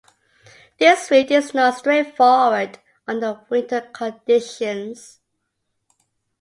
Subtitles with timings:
[0.79, 5.19] This route is not straightforward under winter conditions.